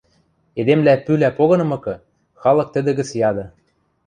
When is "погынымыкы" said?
1.37-1.95